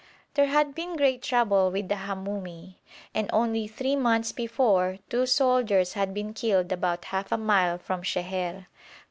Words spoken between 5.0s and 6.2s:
two soldiers had